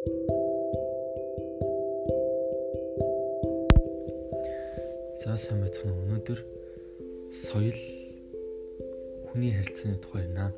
За 0.00 0.08
сайн 5.36 5.60
байцгаана. 5.60 6.00
Өнөөдөр 6.08 6.40
соёл 7.36 7.76
хүний 9.28 9.52
харилцааны 9.52 10.00
тухай 10.00 10.24
ярина. 10.24 10.56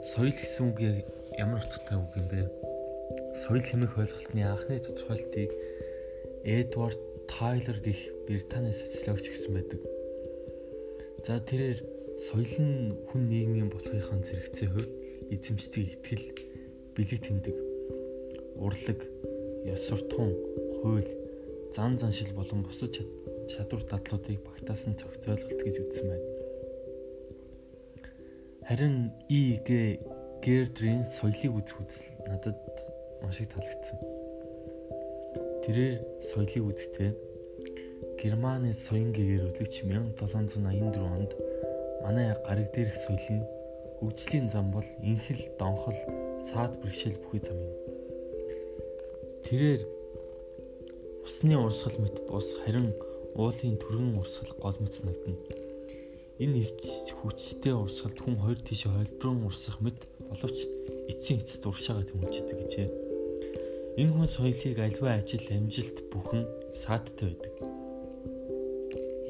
Соёл 0.00 0.32
гэсэн 0.32 0.72
үг 0.72 1.04
ямар 1.36 1.60
утгатай 1.60 2.00
үг 2.00 2.08
юм 2.16 2.32
бэ? 2.32 2.48
Соёл 3.36 3.60
хэмээх 3.60 3.92
ойлголтны 3.92 4.40
анхны 4.40 4.80
тодорхойлтыг 4.80 5.52
Эдвард 6.48 6.96
Тайлер 7.28 7.76
гэх 7.84 8.24
Британий 8.24 8.72
социологч 8.72 9.28
гэсэн 9.28 9.52
байдаг. 9.52 9.84
За 11.28 11.36
тэрээр 11.36 11.84
соёл 12.16 12.56
нь 12.56 12.96
хүн 13.12 13.28
нийгмийн 13.28 13.68
болохын 13.68 14.24
зэрэгцээ 14.24 14.72
хувьд 14.72 14.88
эзэмшдэг 15.28 16.00
итгэл, 16.00 16.24
бэлэг 17.00 17.20
тэмдэг, 17.24 17.56
урлаг, 18.60 19.00
ёс 19.64 19.88
суртахуун, 19.88 20.36
хууль 20.84 21.08
зан 21.72 21.96
заншил 21.96 22.36
болон 22.36 22.60
бусад 22.60 22.92
чадвар 23.48 23.82
дадлуудыг 23.88 24.44
багтаасан 24.44 25.00
цогц 25.00 25.24
ойлголт 25.24 25.64
гэж 25.64 25.76
үзсэн 25.80 26.06
байна. 26.12 26.28
Харин 28.68 29.12
И.Г. 29.32 29.96
Гердрийн 30.44 31.04
соёлыг 31.04 31.52
үзэх 31.56 31.80
үзэл 31.80 32.20
надад 32.28 32.60
маш 33.24 33.40
их 33.40 33.48
таалагдсан. 33.48 33.98
Тэрээр 35.64 36.04
соёлыг 36.20 36.64
үзэхдээ 36.68 37.10
Германы 38.20 38.76
соён 38.76 39.16
гэгэрүүлэгч 39.16 39.88
1784 39.88 41.00
онд 41.16 41.32
манай 42.04 42.36
гариг 42.44 42.68
дээрх 42.76 42.96
соёлын 42.96 43.40
хөгжлийн 44.00 44.52
зам 44.52 44.68
бол 44.72 44.84
инхэл, 45.00 45.48
донхол, 45.56 45.96
саад 46.40 46.72
бэрхшээл 46.80 47.20
бүхий 47.20 47.42
зам 47.44 47.58
юм. 47.60 47.74
Тэрээр 49.44 49.82
Усны 51.30 51.54
урсгал 51.54 51.94
мэт 52.02 52.16
бус 52.26 52.56
харин 52.64 52.90
уулын 53.38 53.76
түргэн 53.78 54.18
урсгал 54.18 54.50
гол 54.58 54.76
мэт 54.82 54.98
санагдана. 54.98 55.38
Энэ 56.42 56.64
ирч 56.64 57.12
хүчтэй 57.14 57.70
урсгалд 57.70 58.18
хүн 58.18 58.34
хоёр 58.40 58.58
тийш 58.66 58.90
хойдброн 58.90 59.46
урсах 59.46 59.78
мэт 59.78 60.00
боловч 60.26 60.66
эцсийн 61.06 61.38
эцэст 61.38 61.70
уршаага 61.70 62.08
тэмүүлждэг 62.10 62.58
гэжээ. 62.58 62.88
Энэ 64.00 64.10
хүн 64.10 64.26
соёлыг 64.26 64.78
альва 64.82 65.22
ажил 65.22 65.46
амжилт 65.54 65.98
бүхэн 66.10 66.42
саадтай 66.74 67.30
байдаг. 67.30 67.54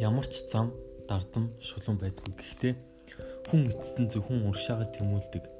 Ямар 0.00 0.24
ч 0.24 0.46
зам 0.48 0.72
дардам 1.04 1.52
шулуун 1.60 2.00
байдгүй 2.00 2.32
гэхдээ 2.32 2.74
хүн 3.52 3.68
эцсэн 3.76 4.08
зөвхөн 4.08 4.48
уршаага 4.48 4.88
тэмүүлдэг. 4.94 5.59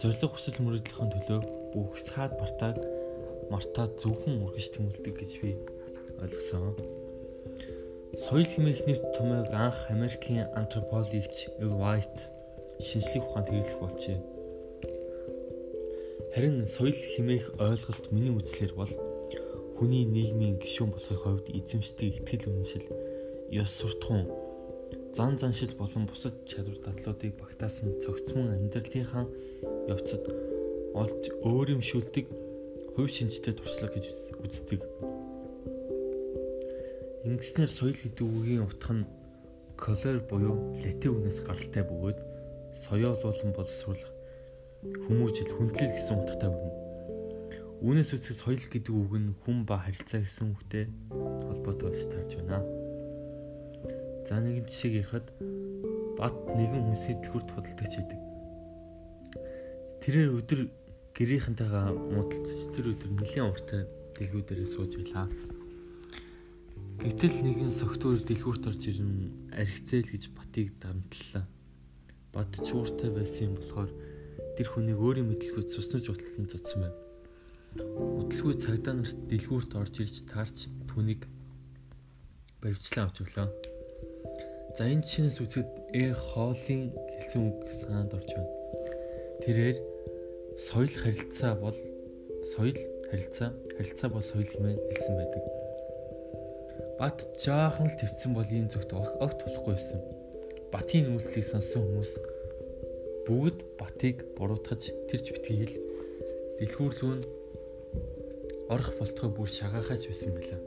Зориг 0.00 0.32
хүсэл 0.32 0.58
мөрөдлөхийн 0.62 1.10
төлөө 1.12 1.40
бүх 1.74 1.96
саад 1.98 2.32
бартааг 2.40 2.78
мартаа 3.52 3.86
зөвхөн 4.00 4.44
ургаж 4.44 4.66
тэмүүлдэг 4.72 5.14
гэж 5.18 5.32
би 5.42 5.50
ойлгосон. 6.22 6.76
Соёл 8.16 8.48
хэмээх 8.48 8.80
нэр 8.86 9.00
томьёог 9.16 9.50
анх 9.52 9.78
Америкийн 9.88 10.48
антропологч 10.52 11.48
Эл 11.64 11.74
Вайт 11.80 12.28
шинжлэх 12.80 13.24
ухаанд 13.24 13.48
хэрэглэх 13.48 13.80
болжээ. 13.80 14.18
Харин 16.34 16.66
соёл 16.68 16.96
хэмээх 16.96 17.46
ойлголт 17.60 18.04
миний 18.12 18.32
үзлээр 18.32 18.72
бол 18.76 18.92
хүний 19.76 20.04
нийгмийн 20.04 20.56
гишүүн 20.60 20.92
болохын 20.92 21.20
хувьд 21.20 21.46
эзэмшдэг 21.52 22.22
итгэл 22.22 22.48
үнэмшил, 22.52 22.86
ёс 23.50 23.70
суртахуун, 23.80 24.28
зан 25.12 25.36
заншил 25.36 25.74
болон 25.76 26.06
бусад 26.06 26.34
чадвар 26.48 26.78
дадлуудыг 26.80 27.36
багтаасан 27.36 28.00
цогцмон 28.00 28.48
амьдралынхаа 28.56 29.28
явцад 29.92 30.24
олж 30.96 31.24
өөрөмшүүлдэг 31.44 32.26
хувь 32.96 33.12
шинжтэй 33.12 33.52
туршлага 33.52 34.00
гэж 34.00 34.08
үздэг. 34.40 34.80
Ингэснээр 37.28 37.68
соёл 37.68 37.92
гэдэг 37.92 38.24
үгийн 38.24 38.64
утга 38.64 38.92
нь 38.96 39.08
колор 39.76 40.24
буюу 40.24 40.72
латин 40.80 41.12
үгнээс 41.12 41.44
гаралтай 41.44 41.84
бөгөөд 41.84 42.18
соёолуулан 42.72 43.52
боловсруулах 43.52 44.12
хүмүүжил 45.04 45.52
хүндлэл 45.52 45.92
гэсэн 45.92 46.24
утгатай 46.24 46.48
үг. 46.48 46.74
Үүнээс 47.84 48.16
үсэх 48.16 48.40
соёл 48.40 48.64
гэдэг 48.64 48.94
үг 48.96 49.12
нь 49.20 49.36
хүн 49.44 49.68
ба 49.68 49.76
харилцаа 49.76 50.24
гэсэн 50.24 50.56
үгтэй 50.56 50.88
холбоотой 51.12 51.92
болж 51.92 52.00
тарж 52.08 52.32
байна. 52.40 52.81
За 54.22 54.38
нэгэн 54.38 54.66
жишээг 54.70 54.94
ярихад 55.02 55.26
бат 56.14 56.36
нэгэн 56.54 56.86
хүнсийн 56.86 57.18
дэлгүрт 57.18 57.50
худалдагч 57.50 57.94
идэг. 57.98 58.20
Тэрээр 60.02 60.30
өдөр 60.38 60.60
гэрийнхэнтэйгээ 61.18 61.86
муудалцж 62.14 62.70
тэр 62.74 62.94
өдөр 62.94 63.10
нэлийн 63.18 63.50
уртай 63.50 63.82
дэлгүү 64.14 64.42
дээрээ 64.46 64.68
сууж 64.70 64.92
байлаа. 64.94 65.26
Гэтэл 67.02 67.36
нэгэн 67.42 67.74
согтуур 67.74 68.22
дэлгүүрт 68.22 68.64
орж 68.70 68.82
ирэн 68.86 69.50
архицээл 69.58 70.06
гэж 70.14 70.24
батыг 70.38 70.70
дарамтлалаа. 70.78 71.44
Бат 72.30 72.50
чууртай 72.62 73.10
байсан 73.10 73.50
юм 73.50 73.54
болохоор 73.58 73.90
тэр 74.54 74.68
хүнийг 74.70 75.02
өөрийн 75.02 75.26
мэдлэгүүд 75.26 75.66
суснаж 75.66 76.06
утлан 76.06 76.46
цоцсон 76.46 76.86
байна. 76.86 76.98
Удалгүй 78.22 78.54
цагдаа 78.54 78.94
нарт 78.94 79.18
дэлгүүрт 79.26 79.72
орж 79.74 79.94
ирж 79.98 80.16
таарч 80.30 80.70
түүнийг 80.86 81.26
баривчлан 82.62 83.10
авч 83.10 83.24
өглөө. 83.26 83.71
За 84.72 84.88
энэ 84.88 85.04
жишээс 85.04 85.36
үзэхэд 85.44 85.70
э 85.92 86.16
хоолын 86.16 86.96
хэлсэн 87.12 87.40
үг 87.44 87.60
санаанд 87.76 88.16
орж 88.16 88.30
байна. 88.32 88.52
Тэрээр 89.44 89.76
соёл 90.56 90.88
харилцаа 90.88 91.52
бол 91.60 91.76
соёл 92.40 92.78
харилцаа 93.12 93.52
харилцаа 93.76 94.08
бол 94.08 94.24
соёл 94.24 94.48
хэмээн 94.48 94.80
хэлсэн 94.80 95.14
байдаг. 95.20 95.42
Бат 96.96 97.18
жаахан 97.36 97.92
л 97.92 97.98
твцсэн 98.00 98.32
бол 98.32 98.48
энэ 98.48 98.72
зүгт 98.72 98.96
огт 98.96 99.38
болохгүй 99.44 99.76
байсан. 99.76 100.00
Батын 100.72 101.20
үйлчлэлийг 101.20 101.46
сонссон 101.52 101.84
хүмүүс 101.84 102.12
бүгд 103.28 103.58
Батыг 103.76 104.16
буруутгаж 104.40 104.88
тэрч 105.12 105.26
битгийл 105.36 105.74
дэлгүүрлүүн 106.58 107.20
орох 108.72 108.90
болтгой 108.96 109.30
бүр 109.36 109.50
шагаахаач 109.52 110.08
байсан 110.08 110.32
байлаа. 110.32 110.60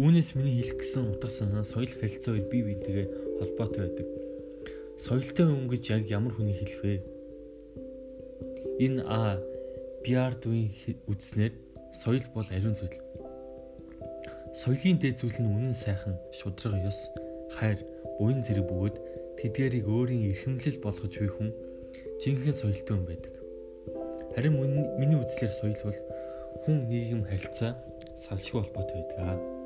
Үүнээс 0.00 0.32
миний 0.32 0.64
хэлэх 0.64 0.80
гэсэн 0.80 1.12
утга 1.12 1.28
санаа 1.28 1.60
соёл 1.60 1.92
харилцаа 1.92 2.32
үед 2.32 2.48
бие 2.48 2.64
биентэйгээ 2.64 3.06
холбоотой 3.36 3.84
байдаг. 3.84 4.08
Соёлтой 4.96 5.44
хүн 5.44 5.68
гэж 5.68 5.84
яг 5.92 6.08
ямар 6.08 6.32
хүний 6.32 6.56
хэлэх 6.56 6.80
вэ? 6.80 6.94
Энэ 8.80 9.04
а 9.04 9.36
Биардуийн 10.00 10.72
үзснээр 11.04 11.52
соёл 11.92 12.24
бол 12.32 12.48
ариун 12.48 12.72
зүйл. 12.72 12.96
Соёлын 14.56 14.96
дээд 14.96 15.20
зүйл 15.20 15.36
нь 15.36 15.52
үнэн 15.52 15.76
сайхан, 15.76 16.16
шудраг 16.32 16.80
ёс, 16.80 17.12
хайр, 17.60 17.84
буян 18.16 18.40
зэрэг 18.40 18.72
бөгөөд 18.72 18.96
тэдгэрийг 19.36 19.84
өөрийн 19.84 20.32
эрхэмлэл 20.32 20.80
болгож 20.80 21.12
буй 21.12 21.28
хүн 21.28 21.52
жинхэнэ 22.24 22.56
соёлтой 22.56 22.96
хүн 22.96 23.04
байдаг. 23.04 23.34
Харин 24.32 24.56
миний 24.96 25.20
үзлээр 25.20 25.52
соёл 25.52 25.76
бол 25.84 26.00
хүн 26.64 26.88
нийгэм 26.88 27.28
харилцаа 27.28 27.76
салшгүй 28.16 28.64
холбоотой 28.64 29.04
байдаг. 29.04 29.59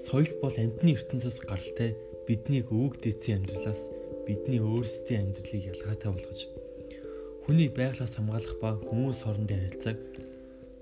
Соёл 0.00 0.32
бол 0.42 0.54
амьтны 0.54 0.94
ертөнцөөс 0.96 1.38
гаралтай 1.46 1.94
биднийг 2.26 2.70
өвөг 2.72 2.98
дээдсийн 3.02 3.44
амьдралаас 3.44 3.90
бидний 4.26 4.60
өөрсдийн 4.62 5.30
амьдралыг 5.30 5.62
ялгаатай 5.70 6.10
болгож 6.12 6.40
Хүнийг 7.44 7.76
байглаас 7.76 8.16
хамгаалах 8.16 8.56
ба 8.56 8.70
хүмүүс 8.88 9.20
хоорондын 9.28 9.68
харилцааг 9.68 9.98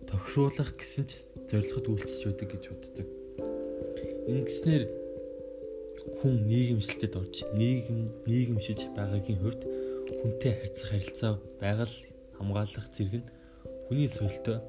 тохируулах 0.06 0.71
гэсэн 0.78 1.11
ч 1.11 1.27
зорилгод 1.51 1.91
үйлчилж 1.91 2.22
байдаг 2.22 2.49
гэж 2.55 2.65
боддог. 2.71 3.09
Ингэснээр 4.31 4.84
хүн 6.22 6.34
нийгэмшилтэд 6.47 7.19
орж 7.19 7.43
нийгэм 7.59 8.01
нийгэмшиж 8.31 8.95
байгаагийн 8.95 9.43
хувьд 9.43 9.62
хүнтэй 10.22 10.53
харьцах 10.55 10.91
харилцаа 10.95 11.33
байгаль 11.59 11.97
хамгаалах 12.39 12.86
зэрэг 12.95 13.27
нь 13.27 13.31
хүний 13.91 14.07
соёлтой 14.07 14.63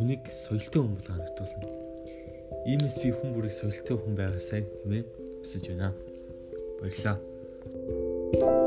хүнийг 0.00 0.24
соёлтой 0.24 0.80
хүн 0.80 0.96
бол 0.96 1.08
харагдуулна. 1.12 1.87
Иймээс 2.66 2.96
би 3.02 3.14
хүн 3.14 3.30
бүрийг 3.34 3.54
солилтой 3.54 3.96
хүн 3.98 4.14
байгаасай 4.18 4.66
хэмээн 4.82 5.06
хүсэж 5.42 5.64
байна. 5.70 5.94
Баярлалаа. 6.80 8.57